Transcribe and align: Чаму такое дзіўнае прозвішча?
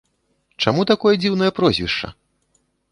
Чаму 0.65 0.81
такое 0.93 1.13
дзіўнае 1.21 1.51
прозвішча? 1.61 2.13